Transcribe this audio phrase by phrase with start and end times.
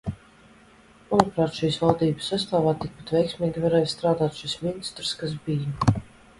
[1.11, 6.05] Manuprāt, šīs valdības sastāvā tikpat veiksmīgi varēja strādāt šis ministrs, kas bija.